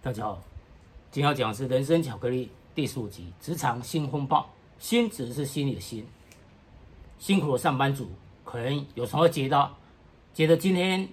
[0.00, 0.40] 大家好，
[1.10, 4.48] 今天要讲的是《人生巧克力》第十五集：职场新风暴。
[4.78, 6.06] 心指的是心里的心。
[7.18, 8.08] 辛苦的上班族，
[8.44, 9.70] 可能有时候会觉得，
[10.32, 11.08] 觉得今天，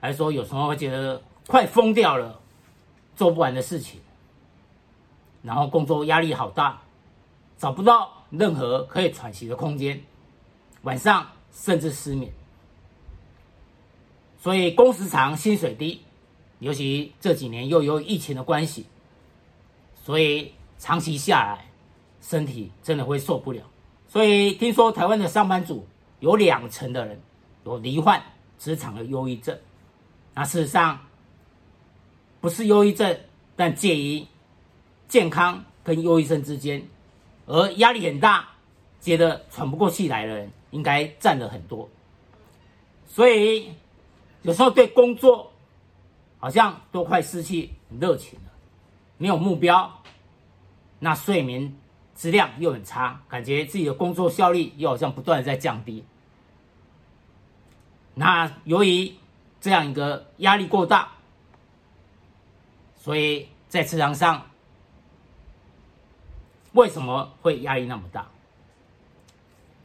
[0.00, 2.40] 还说有时候会觉得快疯掉了，
[3.14, 4.00] 做不完的事情，
[5.42, 6.82] 然后工作压力好大，
[7.56, 10.02] 找不到任何可以喘息的空间，
[10.82, 12.32] 晚上甚至失眠。
[14.40, 16.02] 所以工时长，薪水低。
[16.60, 18.86] 尤其这几年又有疫情的关系，
[19.94, 21.70] 所以长期下来，
[22.20, 23.62] 身体真的会受不了。
[24.08, 25.86] 所以听说台湾的上班族
[26.20, 27.20] 有两成的人
[27.64, 28.22] 有罹患
[28.58, 29.56] 职场的忧郁症。
[30.34, 30.98] 那事实上
[32.40, 33.20] 不是忧郁症，
[33.54, 34.26] 但介于
[35.08, 36.86] 健康跟忧郁症之间，
[37.46, 38.48] 而压力很大，
[39.00, 41.88] 觉得喘不过气来的人应该占了很多。
[43.06, 43.70] 所以
[44.42, 45.52] 有时候对工作，
[46.38, 48.50] 好像都快失去热情了，
[49.16, 50.02] 没有目标，
[51.00, 51.76] 那睡眠
[52.14, 56.04] 质量又很差，感觉自己的工作效率又好像不断的在降低。
[58.14, 59.14] 那由于
[59.60, 61.12] 这样一个压力过大，
[62.96, 64.46] 所以在职场上
[66.72, 68.28] 为什么会压力那么大？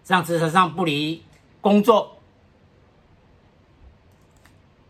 [0.05, 1.23] 让职场上不离
[1.61, 2.12] 工作。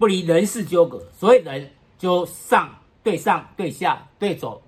[0.04, 4.62] 不离人事纠葛，所以人就上对上对下对左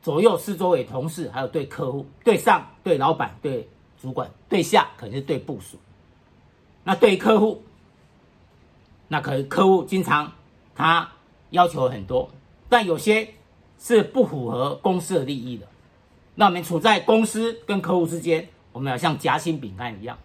[0.00, 3.68] 左右四周围同事，还有对客户，对上对老板对
[4.00, 5.76] 主管，对下可能是对部署。
[6.84, 7.64] 那对客户，
[9.08, 10.32] 那可能客户经常
[10.74, 11.06] 他
[11.50, 12.30] 要求很多，
[12.70, 13.34] 但有些
[13.78, 15.66] 是不符合公司的利益的。
[16.34, 20.16] 那我们处在公司跟客户之间，我们要像夹心饼干一样。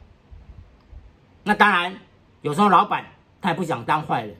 [1.44, 2.00] 那当然，
[2.42, 3.06] 有时候老板。
[3.42, 4.36] 他也不想当坏人，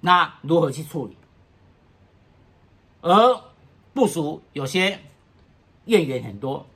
[0.00, 1.16] 那如何去处理？
[3.02, 3.40] 而
[3.92, 4.98] 部属有些
[5.84, 6.66] 怨言很多，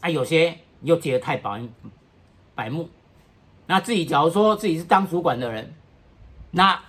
[0.00, 1.62] 啊，有些又觉得太百
[2.54, 2.88] 百目。
[3.66, 5.74] 那自己假如说自己是当主管的人，
[6.50, 6.80] 那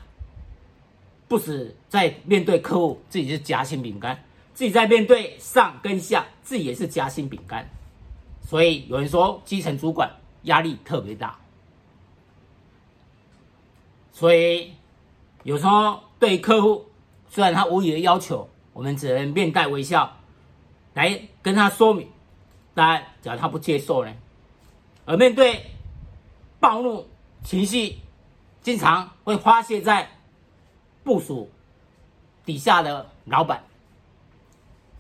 [1.28, 7.70] 不止在面对客户自己是夹心饼干，自己在面对上跟下自己也是夹心饼干。
[8.42, 10.10] 所以有人说基层主管
[10.44, 11.38] 压力特别大。
[14.18, 14.74] 所以，
[15.44, 16.88] 有时候对客户，
[17.30, 20.12] 虽然他无理的要求，我们只能面带微笑
[20.96, 22.10] 来跟他说明。
[22.74, 24.12] 当然，假如他不接受呢？
[25.06, 25.64] 而面对
[26.60, 27.08] 暴怒
[27.44, 27.98] 情绪，
[28.64, 30.10] 经常会发泄在
[31.04, 31.48] 部属
[32.44, 33.64] 底下的老板，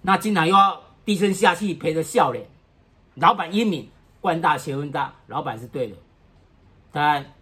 [0.03, 2.47] 那经常又要低声下气陪着笑脸。
[3.15, 3.89] 老板英明，
[4.21, 5.95] 官大学问大，老板是对的。
[6.91, 7.33] 但，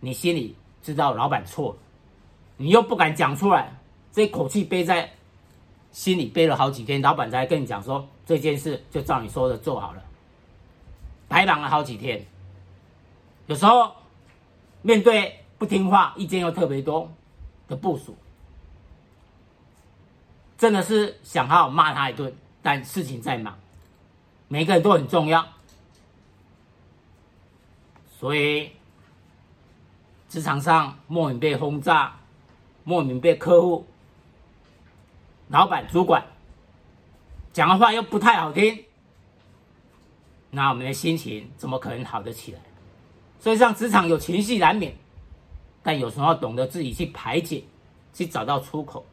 [0.00, 0.54] 你心里。
[0.86, 1.78] 知道老板错了，
[2.58, 3.76] 你又不敢讲出来，
[4.12, 5.10] 这口气背在
[5.90, 10.04] 心里背了好几天，老板才跟你讲说，这件事就照你说的做好了，
[11.26, 12.24] 白忙了好几天。
[13.46, 13.96] 有时候
[14.82, 17.10] 面对不听话、意见又特别多
[17.66, 18.16] 的部署，
[20.56, 22.32] 真的是想好好骂他一顿，
[22.62, 23.58] 但事情在忙，
[24.46, 25.44] 每个人都很重要，
[28.20, 28.70] 所以。
[30.36, 32.14] 职场上莫名被轰炸，
[32.84, 33.86] 莫名被客户、
[35.48, 36.22] 老板、主管
[37.54, 38.84] 讲的话又不太好听，
[40.50, 42.60] 那我们的心情怎么可能好得起来？
[43.40, 44.94] 所以，像职场有情绪难免，
[45.82, 47.64] 但有时候懂得自己去排解，
[48.12, 49.06] 去找到出口。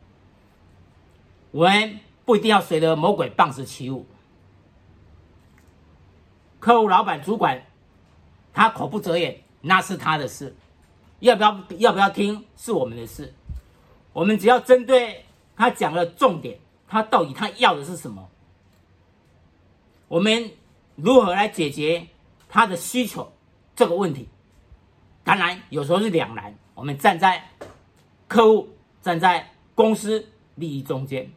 [1.52, 4.06] 我们不一定要随着魔鬼棒子起舞。
[6.60, 7.64] 客户、老板、主管，
[8.52, 10.54] 他口不择言，那是他的事。
[11.24, 13.34] 要不要要不要听是我们的事，
[14.12, 15.24] 我们只要针对
[15.56, 18.30] 他讲的重点，他到底他要的是什么？
[20.10, 20.52] 我们
[20.96, 22.06] 如何来解决
[22.50, 23.32] 他的需求
[23.74, 24.28] 这个问题？
[25.24, 27.52] 当然有时候是两难，我们站在
[28.28, 31.32] 客户、站在公司利益中间。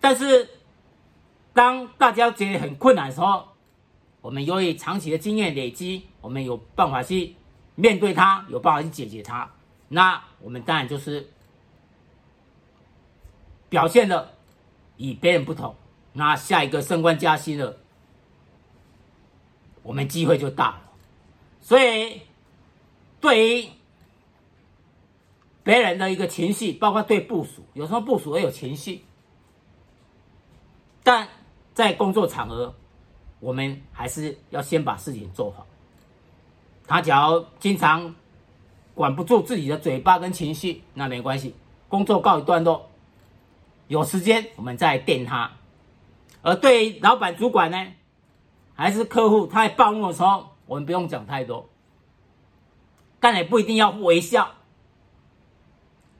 [0.00, 0.50] 但是
[1.52, 3.46] 当大家觉得很困难的时候，
[4.20, 7.36] 我们由于长期的经验累积，我们有办法去。
[7.80, 9.50] 面对他有办法去解决他，
[9.88, 11.30] 那我们当然就是
[13.70, 14.34] 表现的
[14.98, 15.74] 与别人不同。
[16.12, 17.78] 那下一个升官加薪了，
[19.82, 20.82] 我们机会就大了。
[21.60, 22.20] 所以，
[23.20, 23.68] 对于
[25.62, 29.04] 别人的一个情绪，包括对部署，有时候部署也有情绪，
[31.02, 31.28] 但
[31.72, 32.74] 在工作场合，
[33.38, 35.66] 我们还是要先把事情做好。
[36.90, 38.16] 他只要经常
[38.96, 41.54] 管不住自己的嘴巴跟情绪，那没关系，
[41.88, 42.90] 工作告一段落，
[43.86, 45.52] 有时间我们再电他。
[46.42, 47.86] 而对于老板、主管呢，
[48.74, 51.68] 还是客户，他在暴怒的时候，我们不用讲太多，
[53.20, 54.50] 但也不一定要微笑。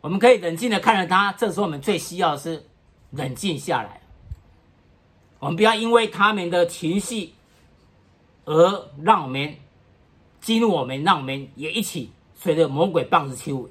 [0.03, 2.65] 我们可以冷静的看着他，这时候我们最需要的是
[3.11, 4.01] 冷静下来。
[5.41, 7.35] 我们不要因为他们的情绪
[8.45, 9.57] 而让我们
[10.41, 13.71] 激怒我们，让我们也一起随着魔鬼棒子起舞，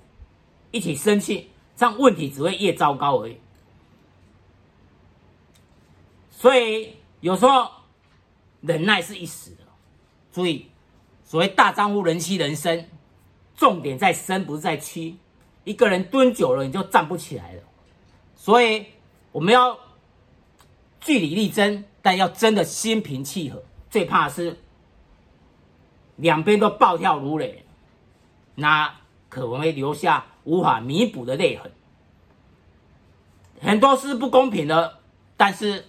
[0.71, 3.37] 一起生气，这样问题只会越糟糕而已。
[6.31, 7.69] 所以有时候
[8.61, 9.63] 忍耐是一时的，
[10.31, 10.67] 注意，
[11.23, 12.85] 所谓大丈夫忍气人生，
[13.55, 15.15] 重点在身，不是在屈。
[15.65, 17.63] 一个人蹲久了，你就站不起来了。
[18.35, 18.85] 所以
[19.31, 19.77] 我们要
[21.01, 23.61] 据理力争，但要争得心平气和。
[23.89, 24.57] 最怕的是
[26.19, 27.65] 两边都暴跳如雷，
[28.55, 28.95] 那
[29.27, 31.71] 可能会留下无法弥补的泪痕。
[33.61, 34.99] 很多是不公平的，
[35.35, 35.85] 但是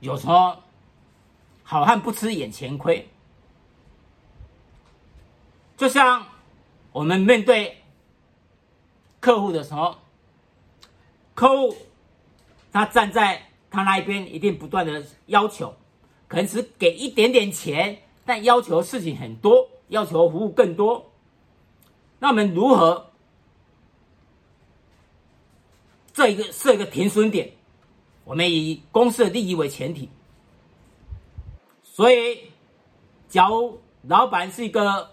[0.00, 0.58] 有时候
[1.62, 3.08] 好汉不吃眼前亏，
[5.76, 6.26] 就像。
[6.92, 7.84] 我们面对
[9.20, 9.98] 客户的时候，
[11.34, 11.76] 客户
[12.72, 15.72] 他站在他那一边，一定不断的要求，
[16.30, 21.10] 可能只给一点点钱，但要求事情很多，要求服务更多。
[22.20, 23.10] 那我们如何
[26.14, 27.50] 这一个设一个停损点？
[28.22, 30.08] 我们以公司的利益为前提。
[31.82, 32.44] 所以，
[33.28, 35.10] 假如老板是一个。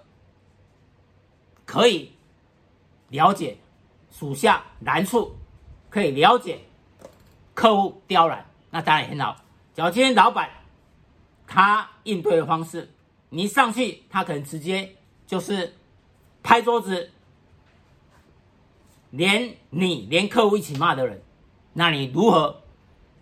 [1.66, 2.14] 可以
[3.10, 3.58] 了解
[4.10, 5.36] 属下难处，
[5.90, 6.62] 可以了解
[7.54, 9.36] 客户刁难，那当然很好。
[9.74, 10.50] 假如今天老板
[11.47, 12.91] 他应对的方式，
[13.29, 14.95] 你一上去，他可能直接
[15.25, 15.73] 就是
[16.44, 17.09] 拍桌子，
[19.09, 21.21] 连你连客户一起骂的人，
[21.73, 22.61] 那你如何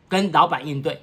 [0.09, 1.01] 跟老板应对？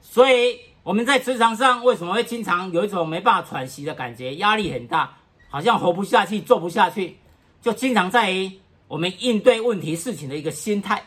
[0.00, 5.16] 所以我们在职场上为什么会经常有一种没办法喘息的感觉，压力很大？
[5.48, 7.16] 好像活不下去，做不下去，
[7.60, 11.04] 就经常在于我们应对问题事情的一个心态。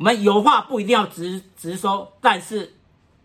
[0.00, 2.74] 我们有话不一定要直直说，但是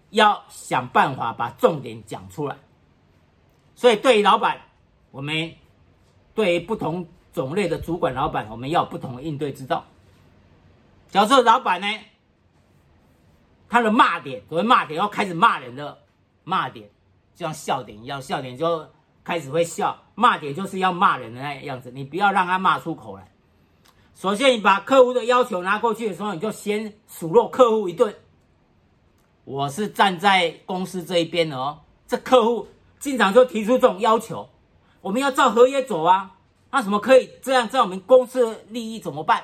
[0.10, 2.58] 要想办法把重点讲出来。
[3.76, 4.60] 所以，对于老板，
[5.12, 5.54] 我们
[6.34, 9.86] 对于不同种类的主管老板，我们要有不同的应对之道。
[11.08, 11.88] 假设老板呢，
[13.70, 16.00] 他的骂点，所谓骂点，要开始骂人的
[16.44, 16.90] 骂点。
[17.36, 18.90] 就像笑点一样，笑点就
[19.24, 23.32] 开始会笑，骂点就是要骂人的那样子，你不要让他骂出口来。
[24.16, 28.16] 首先，你把客户的要求拿过去的时候，你就先数落客户一顿。
[29.44, 34.48] 我是站在公司这一边的哦，这客户经常就提出这种要求，
[35.02, 36.38] 我们要照合约走啊。
[36.72, 39.44] 那什么可以这样，在我们公司的利益怎么办？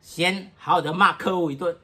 [0.00, 1.76] 先好好的骂客户一顿，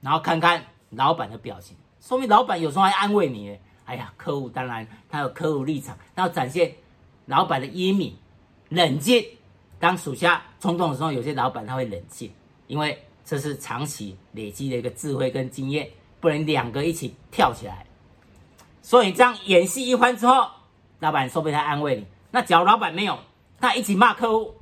[0.00, 3.56] 然后看看老板的表情，说明老板有时候还安慰你。
[3.84, 6.74] 哎呀，客户当然他有客户立场，他要展现
[7.26, 8.16] 老板的英明、
[8.68, 9.24] 冷静。
[9.82, 12.32] 当属下冲动的时候，有些老板他会冷静，
[12.68, 15.90] 因为这是长期累积的一个智慧跟经验，
[16.20, 17.84] 不能两个一起跳起来。
[18.80, 20.48] 所以这样演戏一番之后，
[21.00, 22.06] 老板说不定他安慰你。
[22.30, 23.18] 那假如老板没有，
[23.58, 24.54] 他一起骂客户，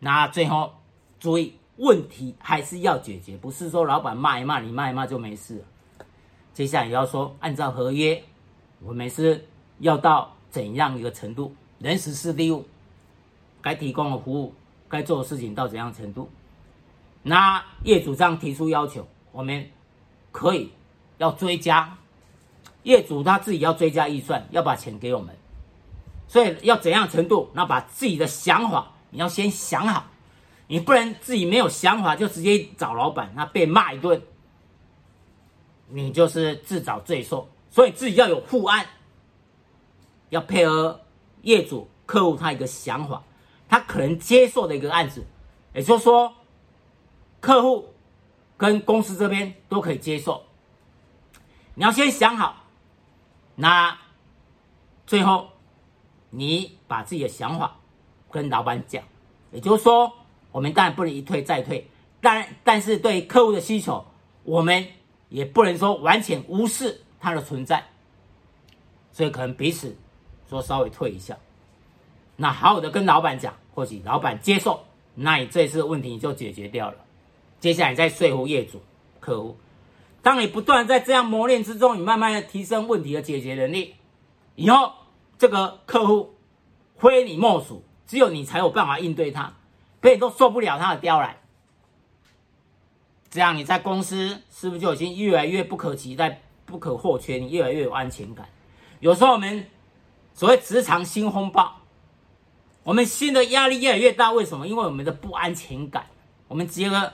[0.00, 0.74] 那最后
[1.20, 5.62] 注意问题还是要解决，不是说老板骂一骂你骂一骂就没事。
[6.52, 8.20] 接下来也要说，按照合约，
[8.82, 9.46] 我们是
[9.78, 11.54] 要到怎样一个程度？
[11.78, 12.66] 人事时地物，
[13.66, 14.54] 该提供的服务，
[14.88, 16.30] 该做的事情到怎样程度？
[17.24, 19.68] 那业主这样提出要求，我们
[20.30, 20.70] 可以
[21.18, 21.98] 要追加，
[22.84, 25.34] 业主他自己要追加预算，要把钱给我们。
[26.28, 27.50] 所以要怎样程度？
[27.54, 30.06] 那把自己的想法你要先想好，
[30.68, 34.22] 你不能自己没有想法就直接找老板，那被骂一顿。
[35.88, 38.86] 你就是自找罪受，所以自己要有护案，
[40.28, 41.00] 要配合
[41.42, 43.20] 业主、客户他一个想法，
[43.68, 45.24] 他可能接受的一个案子，
[45.74, 46.34] 也就是说，
[47.40, 47.88] 客户
[48.56, 50.42] 跟公司这边都可以接受。
[51.74, 52.64] 你要先想好，
[53.54, 53.98] 那
[55.06, 55.50] 最后
[56.30, 57.76] 你把自己的想法
[58.30, 59.02] 跟老板讲，
[59.52, 60.12] 也就是说，
[60.52, 61.88] 我们当然不能一退再退，
[62.20, 64.04] 但但是对客户的需求，
[64.44, 64.86] 我们。
[65.28, 67.84] 也不能说完全无视它的存在，
[69.12, 69.96] 所以可能彼此
[70.48, 71.36] 说稍微退一下，
[72.36, 76.96] 那好好的跟老板讲，或许老板接受，那你这次问题就解决掉了。
[77.58, 78.82] 接下来再说服业主、
[79.18, 79.56] 客户，
[80.22, 83.94] 当你不断在这样磨练之中，你慢慢的提升问题的解决能力，
[84.54, 84.92] 以后
[85.38, 86.34] 这个客户
[86.98, 89.54] 非你莫属，只有你才有办法应对他，
[90.00, 91.36] 别人都受不了他的刁难。
[93.30, 97.36] 这样你在公司是不是就已经越来越不可期待、不可或缺？
[97.38, 98.46] 你越来越有安全感。
[99.00, 99.66] 有时候我们
[100.34, 101.80] 所谓职场新风暴，
[102.86, 104.30] 我们心的压力越来越大。
[104.30, 104.64] 为什么？
[104.64, 106.06] 因为我们的不安全感。
[106.46, 107.12] 我们觉得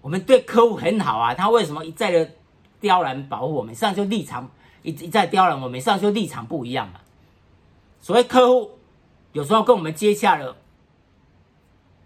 [0.00, 2.28] 我们对客户很好啊，他为什么一再的
[2.80, 3.72] 刁难保护我们？
[3.72, 4.50] 上就立场
[4.82, 6.94] 一一再刁难我们，上就立场不一样嘛。
[8.00, 8.72] 所谓客户
[9.30, 10.56] 有时候跟我们接洽了，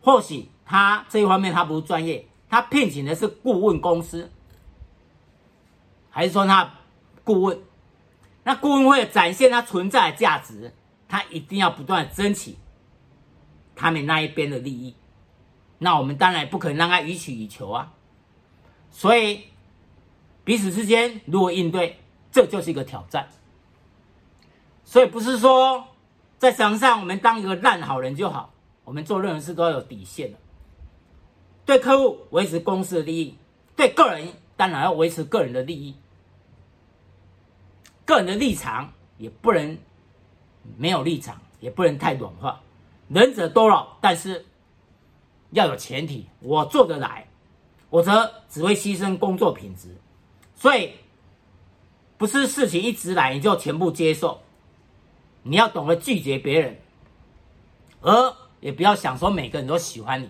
[0.02, 2.26] 或许他这一方面他不是专业。
[2.50, 4.30] 他聘请的是顾问公司，
[6.10, 6.74] 还是说他
[7.24, 7.58] 顾问？
[8.44, 10.74] 那顾问会展现他存在的价值，
[11.08, 12.56] 他一定要不断争取
[13.78, 14.94] 他们那一边的利益。
[15.78, 17.94] 那我们当然不可能让他予取予求啊。
[18.90, 19.44] 所以
[20.42, 22.00] 彼此之间如何应对，
[22.32, 23.28] 这就是一个挑战。
[24.84, 25.86] 所以不是说
[26.38, 28.52] 在场上我们当一个烂好人就好，
[28.84, 30.38] 我们做任何事都要有底线的。
[31.64, 33.36] 对客户维持公司的利益，
[33.76, 35.94] 对个人当然要维持个人的利益，
[38.04, 39.78] 个人的立场也不能
[40.76, 42.60] 没有立场，也不能太软化，
[43.08, 44.44] 能者多劳，但是
[45.50, 47.26] 要有前提，我做得来，
[47.90, 49.96] 我则只会牺牲工作品质，
[50.54, 50.92] 所以
[52.16, 54.40] 不是事情一直来你就全部接受，
[55.42, 56.78] 你要懂得拒绝别人，
[58.00, 60.28] 而也不要想说每个人都喜欢你。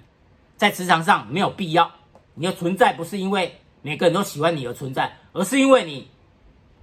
[0.56, 1.90] 在职场上没有必要，
[2.34, 6.08] 你的存在不是因为每个人都喜欢你而存在，而是因为你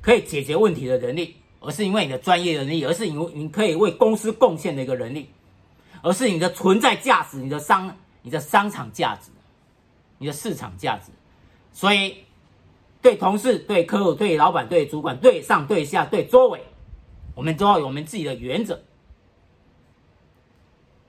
[0.02, 5.30] 可以解决问题的能力，而是因为你的专业能力，而是因为你可以为公司贡献的一个能力，
[6.06, 9.32] 而是你的存在价值、你的商、你的商场价值、
[10.20, 11.12] 你的市场价值。
[11.74, 12.24] 所以，
[13.02, 16.64] 对同事、对客户、对老板、对主管、对上对下、对周围，
[17.34, 18.80] 我们都要有我们自己的原则，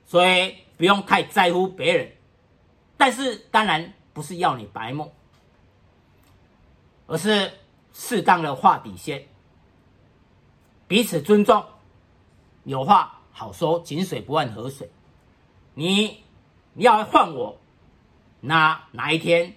[0.07, 2.11] 所以不用太在乎别人。
[2.97, 5.13] 但是当然不是要你白目，
[7.05, 7.51] 而是
[7.93, 9.27] 适当的划底线，
[10.87, 11.63] 彼此尊重，
[12.63, 14.89] 有话好说，井水不犯河水。
[15.75, 16.23] 你
[16.73, 17.59] 你要换我，
[18.41, 19.53] 那哪一天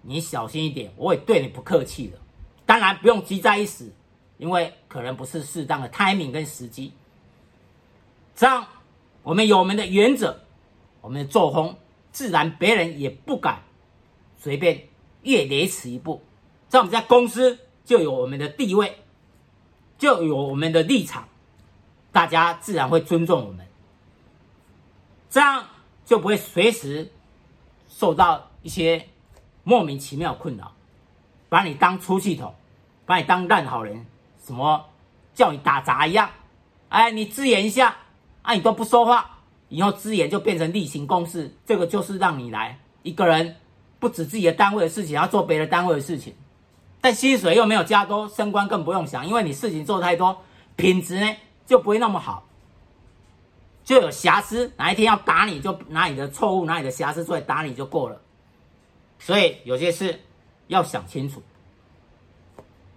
[0.00, 2.18] 你小心一点，我会对你不客气的。
[2.64, 3.92] 当然不用急在一时，
[4.38, 6.94] 因为可能不是适当的 timing 跟时机。
[8.34, 8.66] 这样
[9.22, 10.40] 我们有我们的原则，
[11.02, 11.76] 我们的作风。
[12.10, 13.64] 自然，别人也不敢
[14.38, 14.88] 随便
[15.24, 16.22] 越雷池一步。
[16.70, 18.96] 在我们在公司就有我们的地位，
[19.98, 21.28] 就有我们的立场，
[22.12, 23.66] 大家自然会尊重我们。
[25.30, 25.64] 这样
[26.06, 27.12] 就不会随时
[27.88, 29.08] 受到一些
[29.62, 30.72] 莫名其妙的困扰，
[31.48, 32.54] 把你当出气筒，
[33.04, 34.06] 把你当烂好人，
[34.42, 34.86] 什么
[35.34, 36.30] 叫你打杂一样。
[36.88, 37.96] 哎，你支援一下，
[38.40, 39.38] 啊，你都不说话。
[39.68, 43.56] 以后资源就变成例行公事，这个就是让你来一个人
[43.98, 46.34] 不止自己的单位的事情，要做别的单位的事情，
[47.02, 50.42] 但薪水又没有加多，升官更不用想，因为你事情做太多，
[50.76, 51.36] 品质呢
[51.68, 52.48] 就不会那么好，
[53.84, 54.72] 就有瑕疵。
[54.76, 58.20] 哪一天要打你就拿你的错误、拿你的瑕疵出来打你就够了。
[59.20, 60.20] 所以有些事
[60.66, 61.40] 要想清楚，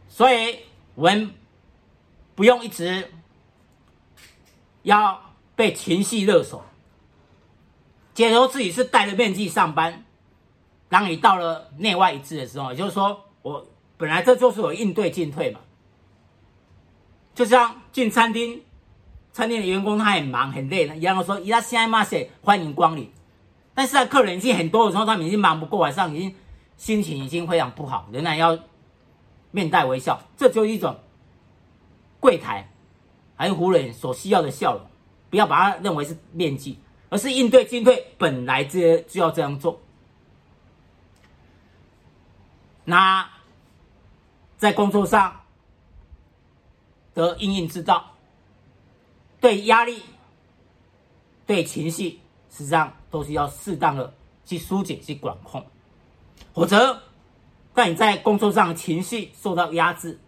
[0.08, 0.58] 所以
[0.96, 1.32] 我们
[2.34, 3.12] 不用一直
[4.82, 5.22] 要。
[5.54, 6.66] 被情绪勒索，
[8.16, 10.06] 假如自己是戴着面具上班，
[10.90, 15.60] 当你到了内外一致的时候，也就是说，我本来这就是我应对进退嘛。
[17.34, 18.62] 就像进餐厅，
[19.32, 23.12] 餐厅的员工他很忙很累，然后说伊拉西爱马塞欢迎光临，
[23.74, 26.36] 但是客人已经很多的时候，他们已经忙不过来，上已经
[26.78, 28.58] 心情已经非常不好，仍然要
[29.52, 31.00] 面带微笑，这就是一种
[32.20, 32.70] 柜台
[33.36, 34.86] 还有服务员所需要的笑容。
[35.30, 39.80] 不要把它认为是面具，而是应对进退，本来就就要这样做。
[42.84, 43.30] 那
[44.58, 45.41] 在工作上
[47.14, 48.12] 的因应之道，
[49.40, 50.02] 对压力、
[51.46, 54.14] 对情绪，实际上都是要适当的
[54.46, 55.66] 去疏解、去管控，
[56.54, 57.02] 否则，
[57.74, 60.20] 当你在工作上情绪受到压制。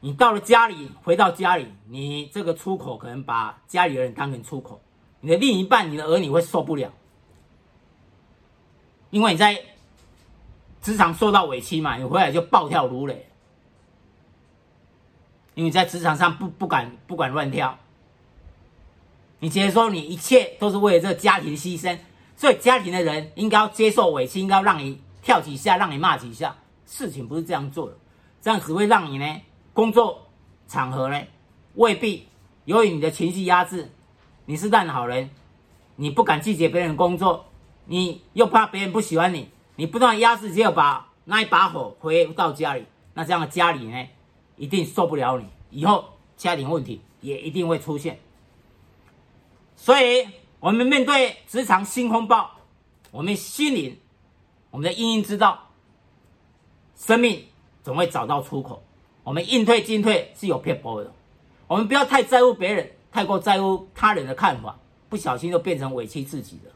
[0.00, 4.80] 你到了家里，回到家里，你这个出口可能把家里的人当成出口，
[5.20, 6.92] 你的另一半、你的儿女会受不了，
[9.10, 9.58] 因为你在
[10.82, 13.26] 职场受到委屈嘛，你回来就暴跳如雷，
[15.56, 17.78] 因为在职场上不不敢不敢乱跳，
[19.38, 21.98] 你直接说你一切都是为了这个家庭牺牲，
[22.36, 27.96] 所以家庭的人应该要接受委屈，应该要让你跳几下，让你骂几下，事情不是这样做的，
[28.42, 29.40] 这样只会让你呢。
[29.72, 30.28] 工作
[30.68, 31.18] 场合呢，
[31.74, 32.28] 未必
[32.66, 33.90] 由于你的情绪压制，
[34.44, 35.30] 你是烂好人，
[35.96, 37.46] 你不敢拒绝别人工作，
[37.86, 42.84] 你又怕别人不喜欢你，你不断压制，只有把那一把火回到家里，
[43.14, 44.06] 那这样的家里呢，
[44.56, 46.04] 一定受不了你，以后
[46.36, 48.18] 家庭问题也一定会出现。
[49.76, 50.28] 所以，
[50.60, 52.50] 我们面对职场新风暴，
[53.10, 54.00] 我们心里，
[54.70, 55.70] 我们的阴影之道，
[56.96, 57.44] 生命
[57.82, 58.82] 总会找到出口。
[59.22, 61.12] 我们应退进退是有撇步的，
[61.66, 66.72] 我们不要太在乎别人，太过在乎他人的看法，不小心就变成委屈自己了。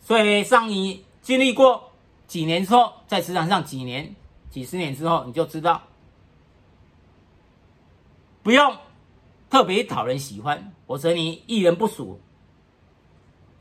[0.00, 1.90] 所以，上你经历过
[2.26, 4.14] 几年之后，在职场上几年、
[4.50, 5.82] 几十年之后，你就知道，
[8.42, 8.76] 不用
[9.48, 12.20] 特别讨人喜欢，否则你遇人不淑，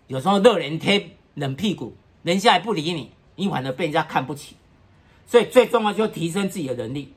[0.08, 4.56] 有时候热脸贴冷屁股，人家也不理你，你反而被人家看不起。
[5.28, 7.14] 所以，最重要就是提升自己的能力。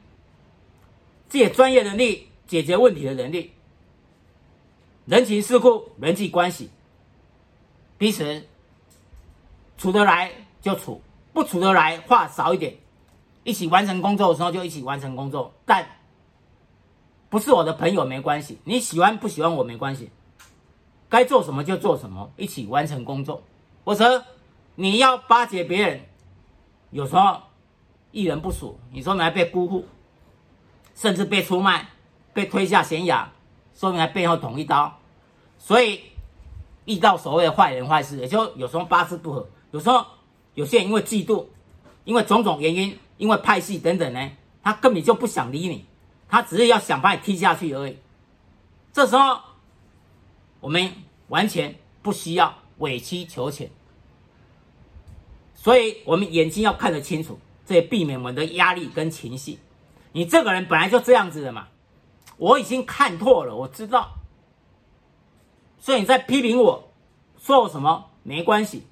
[1.28, 3.50] 自己的专业能力、解决问题的能力、
[5.06, 6.71] 人情世故、人际关系，
[7.99, 8.47] 彼此
[9.76, 10.30] 处得来
[10.62, 11.02] 就处，
[11.33, 12.76] 不处得来话少一点，
[13.42, 15.52] 一起完成工作的时候就一起完成工作。
[15.64, 15.85] 但
[17.35, 20.09] 不是我的朋友没关系，你喜欢不喜欢我没关系，
[21.09, 23.43] 该做什么就做什么，一起完成工作。
[23.83, 24.25] 或者
[24.76, 26.00] 你要巴结别人，
[26.91, 27.41] 有时候
[28.12, 29.85] 遇人不淑，你说你还被辜负。
[30.95, 31.88] 甚至被出卖，
[32.33, 33.33] 被推下悬崖，
[33.75, 34.97] 说明还背后捅一刀。
[35.59, 36.03] 所以
[36.85, 39.45] 遇到所谓的坏人坏事，也就有时候八字不合。
[39.73, 40.07] 有时候
[40.55, 41.47] 有些人因为嫉妒，
[42.05, 44.31] 因为种种原因，因为派系等等呢，
[44.62, 45.85] 他根本就不想理你，
[46.35, 47.97] 他只是要想把你踢下去而已。
[48.93, 49.38] 这时候
[50.59, 50.91] 我们
[51.29, 53.71] 完全不需要委曲求全，
[55.55, 59.61] 所以我们眼睛要看得清楚，这也避免我们的压力跟情绪。
[60.11, 61.69] 你这个人本来就这样子的嘛，
[62.37, 64.14] 我已经看透了，我知道。
[65.79, 66.91] 所以你在批评我，
[67.38, 68.83] 说我什么没关系，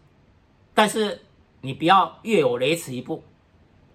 [0.75, 1.25] 但是
[1.61, 3.25] 你不要越我雷池一步。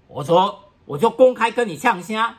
[0.09, 2.35] 我说我就公开跟你呛声，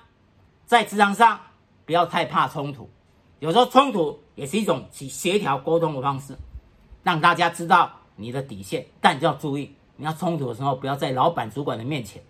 [0.69, 1.41] 在职场上
[1.87, 2.91] 不要太怕冲突，
[3.39, 6.37] 有时候冲突也是一种去协调沟通的方式，
[7.03, 8.87] 让大家知道你的底线。
[9.01, 12.23] 但就要注意，你要冲突的时候，不要在老板主管的面前。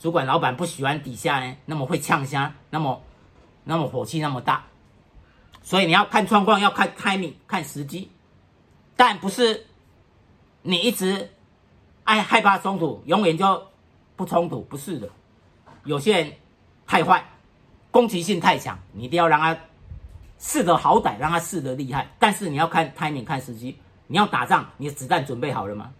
[0.00, 3.00] 主管、老板不喜欢底下呢，那么会呛声，那么
[3.62, 4.64] 那么火气那么大，
[5.62, 8.10] 所以你要看状况，要看 timing，看时机，
[8.96, 9.68] 但不是
[10.62, 11.30] 你一直
[12.02, 13.68] 爱害怕冲突，永远就
[14.16, 15.08] 不冲突，不是的。
[15.84, 16.32] 有些人
[16.92, 17.24] 太坏，
[17.90, 19.58] 攻击性太强，你一定要让他
[20.38, 22.06] 试得好歹，让他试得厉害。
[22.18, 23.78] 但是你要看 timing，看时机。
[24.08, 25.94] 你要打仗，你的子弹准备好了吗？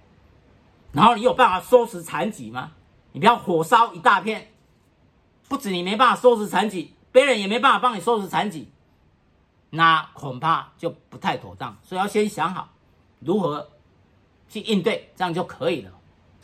[0.93, 2.73] 然后你有办法收拾残局吗？
[3.13, 4.53] 你不要火烧一大片，
[5.49, 8.69] 不止你没办法收拾残局，别人也没办法帮你收拾残局，
[9.71, 11.75] 那恐怕就不太妥当。
[11.83, 12.69] 所以要先想好
[13.19, 13.67] 如何
[14.47, 15.91] 去应对，这样就可以了。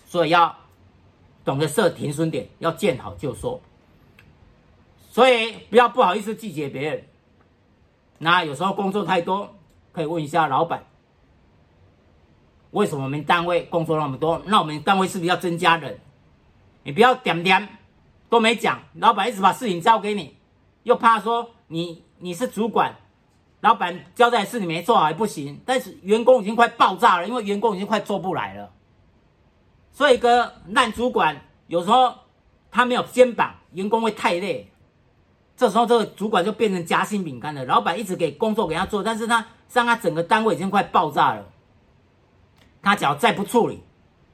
[0.06, 0.56] 所以要
[1.44, 3.60] 懂得设停损点，要见好就收。
[5.08, 7.04] 所以不要不好意思拒绝别人。
[8.18, 9.54] 那有时候工作太多，
[9.92, 10.84] 可以问一下老板，
[12.72, 14.42] 为什么我们单位工作那么多？
[14.46, 15.98] 那我们单位是不是要增加人？
[16.82, 17.68] 你不要点点
[18.28, 20.36] 都没讲，老板一直把事情交给你，
[20.82, 22.96] 又怕说你你是主管，
[23.60, 25.60] 老板交代的事你没做好也不行。
[25.64, 28.72] 但是员工已经快爆炸了，因为员工已经快做不来了。
[29.92, 32.14] 所以一个烂主管有时候
[32.70, 34.70] 他没有肩膀，员工会太累。
[35.58, 37.64] 这时候这个主管就变成夹心饼干了。
[37.64, 41.44] 老板一直给工作给他做，但是他让他整个单位已经快爆炸了。
[42.80, 43.82] 他只要再不处理，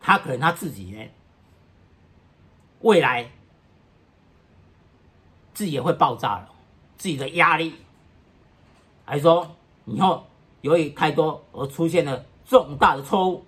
[0.03, 1.03] 他可能他自己呢？
[2.83, 3.31] 未来
[5.55, 6.51] 自己也会爆炸了，
[6.99, 7.75] 自己的压力，
[9.07, 9.57] 还说
[9.87, 10.27] 以后
[10.61, 13.47] 由于太多而出现了重大的错误，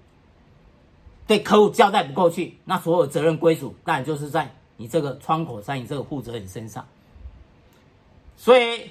[1.27, 6.83] 对客户交代不过去，那所有责任归属当然就是在你这个窗口，在你这个负责人身上。
[8.37, 8.91] 所以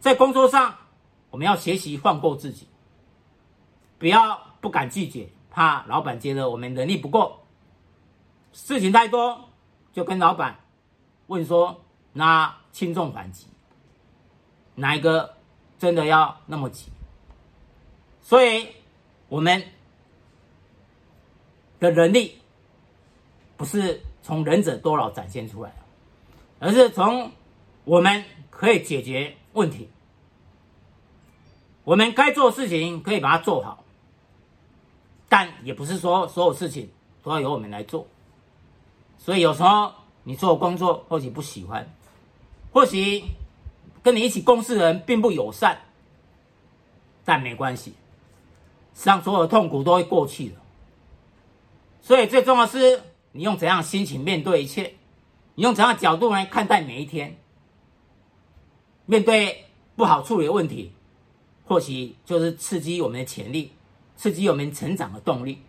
[0.00, 0.76] 在工作上，
[1.30, 2.66] 我们要学习放过自己，
[3.98, 7.40] 不要不敢拒绝，怕老板觉得我们能力不够，
[8.52, 9.48] 事情太多。
[9.92, 10.60] 就跟老板
[11.28, 13.46] 问说：“那轻重缓急，
[14.74, 15.36] 哪一个
[15.78, 16.92] 真的要那么急？”
[18.20, 18.68] 所以，
[19.30, 19.64] 我们
[21.80, 22.42] 的能力
[23.56, 25.76] 不是从忍者多劳展现出来的，
[26.58, 27.32] 而是从
[27.86, 29.88] 我们可以解决问题，
[31.84, 33.84] 我们该做的事情可以把它做好，
[35.28, 36.90] 但也不是说所有事情
[37.22, 38.08] 都要由我们来做。
[39.16, 39.92] 所以有时候
[40.24, 41.88] 你做工作或许不喜欢，
[42.72, 43.22] 或许
[44.02, 45.82] 跟你一起共事的人并不友善，
[47.24, 47.92] 但没关系，
[48.94, 50.56] 实际上所有的痛苦都会过去的。
[52.02, 54.96] 所以最重要的是你用怎样心情面对一切，
[55.54, 57.38] 你用怎样的角度来看待每一天。
[59.06, 59.64] 面对
[59.96, 60.92] 不好处理的问题，
[61.64, 63.72] 或许就是刺激我们的潜力，
[64.16, 65.62] 刺激我们成长的动力。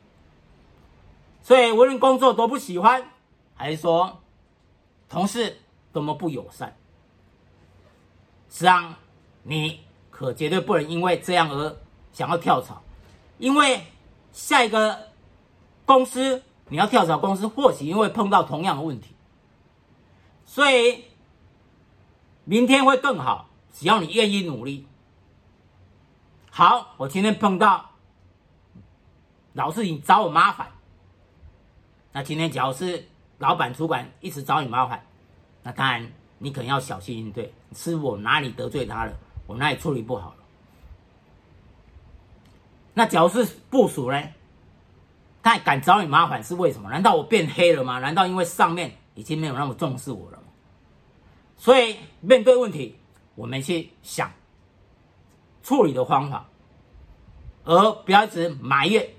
[1.42, 3.10] 所以无论工作多不喜欢，
[3.56, 4.20] 还是说
[5.08, 5.58] 同事
[5.94, 6.76] 多么不友善，
[8.50, 8.96] 实际上
[9.44, 11.78] 你可绝对不能因为这样而
[12.12, 12.82] 想要跳槽，
[13.38, 13.82] 因为
[14.34, 15.10] 下一个
[15.86, 19.16] 公司你要跳槽公司，或许因为碰到同样的问题，
[20.46, 21.06] 所以
[22.50, 24.88] 明天会更好，只要你愿意努力。
[26.50, 27.90] 好，我今天碰到
[29.52, 30.72] 老是你找我麻烦，
[32.14, 33.06] 那今天假如是
[33.40, 35.06] 老板主管一直找你麻烦，
[35.62, 39.12] 那当然你可能要小心应对，是我哪里得罪他了，
[39.46, 40.36] 我哪里处理不好了。
[42.94, 44.24] 那假如是部署呢？
[45.44, 46.90] 他还敢找你麻烦是为什么？
[46.90, 48.00] 难道我变黑了吗？
[48.00, 50.44] 难道因为上面已经没有那么重视我了吗？
[51.58, 52.96] 所以面对问题，
[53.36, 54.32] 我们去想
[55.64, 56.48] 处理的方法，
[57.64, 59.10] 而不要一直埋怨，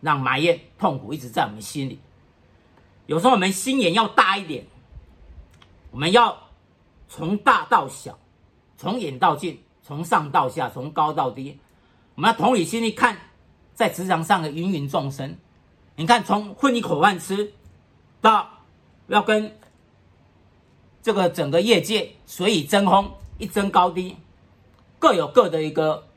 [0.00, 2.00] 让埋怨痛苦一直在我们心里。
[3.06, 4.64] 有时候我们心眼要大一点，
[5.90, 6.36] 我们要
[7.08, 8.18] 从大到小，
[8.76, 11.58] 从远到近，从上到下，从高到低。
[12.14, 13.18] 我们要同理心去看，
[13.74, 15.36] 在职场上的芸芸众生。
[15.96, 17.52] 你看，从混一口饭吃，
[18.20, 18.48] 到
[19.06, 19.56] 要跟
[21.06, 24.16] 这个整个业界水与争锋，一争高低，
[24.98, 26.08] 各有各的一个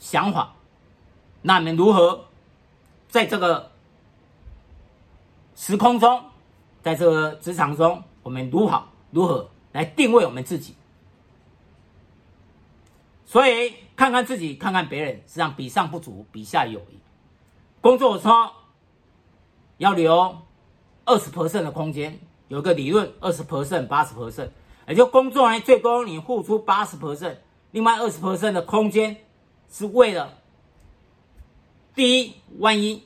[0.00, 0.56] 想法。
[1.42, 2.24] 那你们如何
[3.08, 3.70] 在这个
[5.54, 6.24] 时空中，
[6.82, 10.74] 在这个职场中，我们如何如何来定位我们自己？
[13.24, 16.98] 所以，看看自己，看看别人，实际上比上不足，比下有余。
[17.80, 18.50] 工作中
[19.78, 20.42] 要留
[21.04, 24.48] 二十 percent 的空间，有个理论，二十 percent、八十 percent，
[24.86, 27.36] 也就工作呢，最多你付出八十 percent，
[27.70, 29.16] 另外二十 percent 的空间
[29.70, 30.38] 是为了
[31.94, 33.02] 第一，万一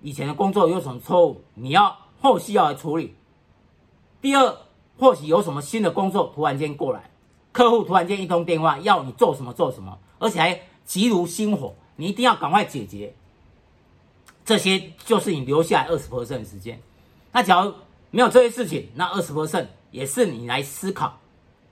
[0.00, 3.14] 以前的工作有什么错误，你要后续要来处理；
[4.20, 4.56] 第二，
[4.98, 7.10] 或许有什么新的工作突然间过来。
[7.52, 13.12] 客户突然间一通电话要你做什么做什么，而且还急如星火，你一定要赶快解决。
[14.44, 16.80] 这些就是你留下来二十 percent 的时间。
[17.32, 17.74] 那假如
[18.10, 21.18] 没有这些事情，那二十 percent 也是你来思考、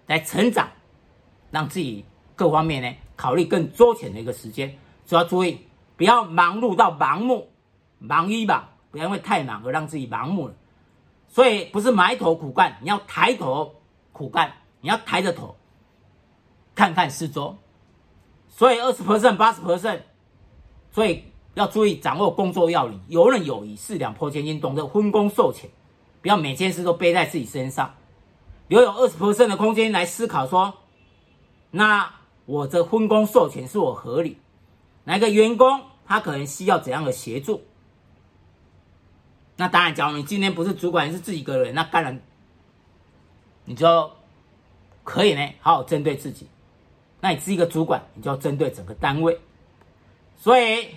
[0.07, 0.69] 来成长，
[1.51, 2.05] 让自己
[2.37, 4.79] 各方面呢考虑更周全的一个时间。
[5.05, 5.59] 只要注意，
[5.97, 7.49] 不要忙碌到盲目、
[7.99, 10.55] 忙一忙，不要因为太忙而让自己盲目了。
[11.29, 13.75] 所以不是埋头苦干，你要抬头
[14.13, 15.57] 苦干，你要抬着头。
[16.75, 17.57] 看看四周，
[18.49, 20.03] 所以二十 percent、八十 percent，
[20.93, 21.25] 所以
[21.55, 25.69] 要注意掌握工作要领，游刃有余，四两拨千斤，懂得分工授权，
[26.21, 27.95] 不要每件事都背在自己身上，
[28.69, 30.75] 留有二十%的空间来思考说，
[31.71, 32.15] 那
[32.47, 34.39] 我这分工授权是我合理，
[35.05, 37.63] 哪个员工他可能需要怎样的协助？
[39.57, 42.21] 那当然，假如你今天不是主管，是自己一个人，那当然
[43.65, 44.11] 你就
[45.05, 46.47] 可以呢，好好针对自己。
[47.21, 49.41] 那你是一个主管，你就要针对整个单位，
[50.37, 50.95] 所以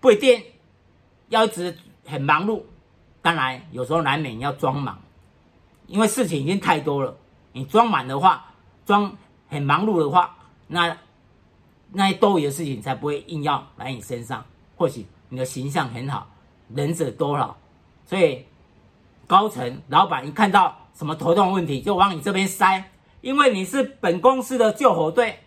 [0.00, 0.42] 不一定
[1.28, 2.62] 要一直很忙碌。
[3.28, 4.98] 当然，有时候难免要装忙，
[5.86, 7.14] 因为事情已经太多了。
[7.52, 8.46] 你装满的话，
[8.86, 9.14] 装
[9.50, 10.34] 很忙碌的话，
[10.66, 10.96] 那
[11.92, 14.42] 那些多余的事情才不会硬要来你身上。
[14.78, 16.26] 或许你的形象很好，
[16.74, 17.54] 人者多了，
[18.06, 18.46] 所以
[19.26, 22.82] 高层老板一看到什么头痛问题，就往你这边塞。
[23.20, 25.40] 因为你是本公司的救火队，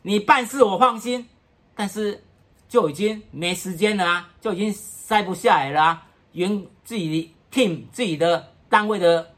[0.00, 1.28] 你办事我放心，
[1.74, 2.24] 但是
[2.66, 6.03] 就已经没时间了啊，就已经塞不下来了啊，
[6.34, 9.30] 原自己 team 自己的单位的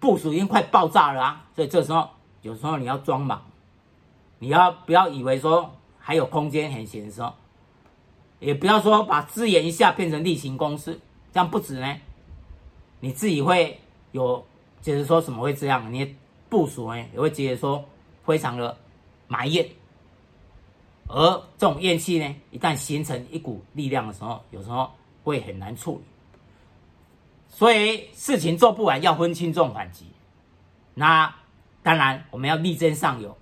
[0.00, 2.08] 部署已经快爆炸了啊，所以这时候
[2.40, 3.42] 有时候你要装忙，
[4.38, 7.34] 你要不要以为说还有空间很闲的时候，
[8.40, 10.98] 也不要说把资源一下变成例行公事，
[11.32, 11.96] 这样不止呢，
[13.00, 13.78] 你自己会
[14.12, 14.42] 有
[14.80, 16.16] 就是说什么会这样，你。
[16.48, 17.84] 部署呢也会觉得说
[18.24, 18.78] 非常的
[19.26, 19.68] 埋怨，
[21.08, 24.88] 而这种怨气呢，一旦形成一股力量的时候，有时候
[25.24, 26.15] 会很难处理。
[27.48, 30.06] 所以事情做不完要分轻重缓急。
[30.94, 31.34] 那
[31.82, 33.36] 当然我们要力争上游，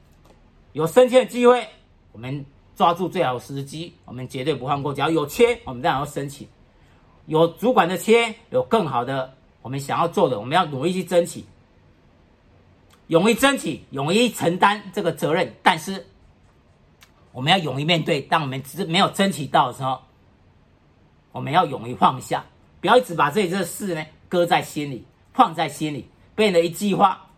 [0.73, 1.67] 有升迁的机会，
[2.13, 2.45] 我们
[2.77, 4.93] 抓住最好时机，我们绝对不放过。
[4.93, 6.47] 只要有缺，我们当然要申请。
[7.27, 11.45] 有主管的缺，有更好的我们想要做的，我们要努力去争取。
[13.07, 16.07] 勇于争取，勇于承担这个责任，但是
[17.33, 18.21] 我们要勇于面对。
[18.21, 20.01] 当我们只是没有争取到的时候，
[21.33, 22.45] 我们要勇于放下，
[22.85, 26.07] 不要一直把这这事呢搁在心里，放在心里。
[26.35, 27.31] 别人的一句话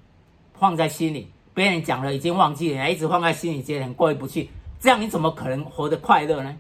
[0.54, 4.50] 放在心里，别人讲了已经忘记了，一直放在心里，觉得很过意不去。
[4.80, 6.56] 这样你怎么可能活得快乐呢？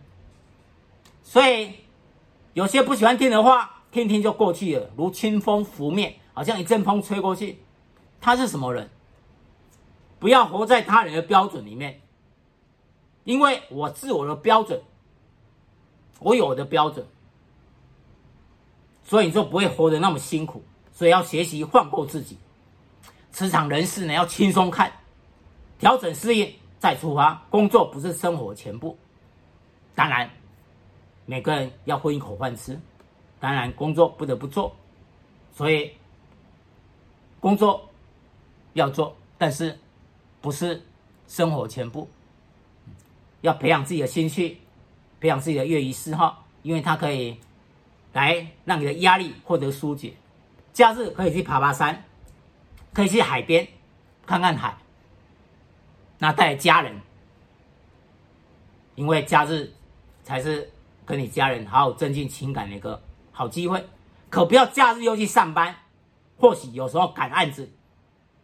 [1.24, 1.72] 所以
[2.52, 7.58] 有些不喜欢听的话，听听就过去了，如清风拂面，好像一阵风吹过去。
[8.20, 8.88] 他是什么人？
[10.20, 12.02] 不要活在他人的标准里面，
[13.24, 14.80] 因为我自我的标准，
[16.20, 17.04] 我有我的标准，
[19.06, 20.62] 所以你就不会活得那么辛苦。
[20.92, 22.36] 所以要学习放过自己。
[23.30, 24.90] 职场人士呢，要轻松看，
[25.78, 27.34] 调整适应再出发。
[27.50, 28.96] 工作不是生活全部，
[29.94, 30.30] 当然
[31.26, 32.80] 每个人要混一口饭吃，
[33.38, 34.74] 当然工作不得不做，
[35.54, 35.92] 所以
[37.40, 37.86] 工作
[38.72, 39.78] 要做，但是
[40.40, 40.82] 不是
[41.28, 42.08] 生活全部。
[43.42, 44.56] 要培养自己的兴趣，
[45.20, 47.38] 培养自己的业余嗜好，因为它可以
[48.16, 50.14] 来让你的压力获得疏解。
[50.72, 52.02] 假日可以去爬爬山，
[52.94, 53.68] 可以去海边
[54.24, 54.74] 看看海。
[56.16, 56.98] 那带家人，
[58.94, 59.70] 因为假日
[60.24, 60.72] 才是
[61.04, 63.02] 跟你家人好好增进情感的一个
[63.32, 63.86] 好机会。
[64.30, 65.76] 可不要假日又去上班，
[66.38, 67.70] 或许有时候赶案子、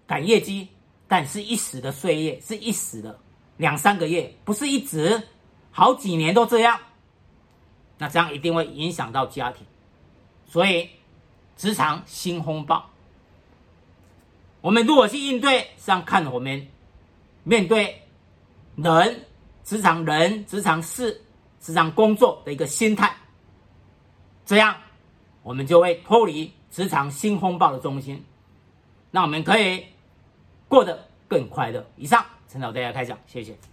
[0.06, 0.68] 赶业绩，
[1.08, 3.18] 但是一时的岁月，是一时的
[3.56, 5.28] 两三个月，不是一直
[5.70, 6.78] 好几年都这样。
[8.02, 9.64] 那这样一定会影响到家庭，
[10.44, 10.90] 所以。
[11.54, 12.90] 职场新风暴，
[14.62, 16.66] 我们如果去应对，是要看我们
[17.44, 18.02] 面对
[18.74, 19.26] 人、
[19.62, 21.22] 职场人、职场事、
[21.60, 23.14] 职场工作的一个心态，
[24.44, 24.74] 这样
[25.42, 28.24] 我们就会脱离职场新风暴的中心，
[29.10, 29.86] 那我们可以
[30.66, 31.86] 过得更快乐。
[31.96, 33.71] 以上，陈老大家开讲，谢谢。